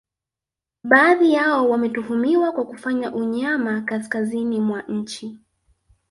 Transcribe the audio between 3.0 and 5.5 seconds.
unyama kaskazini mwa nchi